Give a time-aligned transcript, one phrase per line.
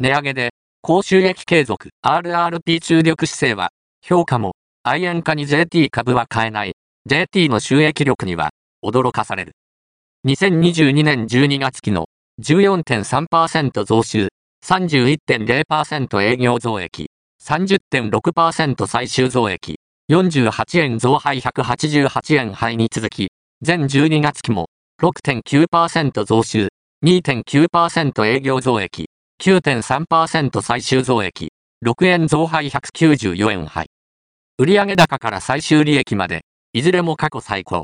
[0.00, 6.74] 値上げで、高収益継続、RRP 注力姿勢は、評価も、愛円化に JT 株は買えない、
[7.06, 8.50] JT の収益力には、
[8.84, 9.52] 驚かされる。
[10.26, 12.06] 2022年12月期の
[12.40, 14.28] 14.3%増収、
[14.64, 17.10] 31.0%営業増益、
[17.42, 19.80] 30.6%最終増益、
[20.10, 21.40] 48円増配。
[21.40, 24.68] 188円配に続き、全12月期も
[25.02, 26.68] 6.9%増収、
[27.04, 29.07] 2.9%営業増益、
[29.40, 31.52] 9.3%最終増益、
[31.86, 33.86] 6円増配194円配。
[34.58, 37.76] 売上高から最終利益まで、いずれも過去最高。